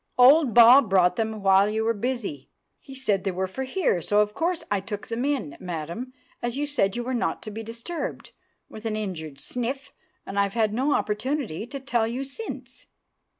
"Old 0.17 0.55
Bob 0.55 0.89
brought 0.89 1.15
them 1.15 1.43
while 1.43 1.69
you 1.69 1.83
were 1.83 1.93
busy. 1.93 2.49
He 2.79 2.95
said 2.95 3.23
they 3.23 3.29
were 3.29 3.45
for 3.45 3.65
here, 3.65 4.01
so 4.01 4.19
of 4.21 4.33
course 4.33 4.63
I 4.71 4.79
took 4.79 5.07
them 5.09 5.23
in, 5.23 5.55
madam, 5.59 6.11
as 6.41 6.57
you 6.57 6.65
said 6.65 6.95
you 6.95 7.03
were 7.03 7.13
not 7.13 7.43
to 7.43 7.51
be 7.51 7.61
disturbed," 7.61 8.31
with 8.67 8.87
an 8.87 8.95
injured 8.95 9.39
sniff, 9.39 9.93
"and 10.25 10.39
I've 10.39 10.55
had 10.55 10.73
no 10.73 10.91
opportunity 10.95 11.67
to 11.67 11.79
tell 11.79 12.07
you 12.07 12.23
since." 12.23 12.87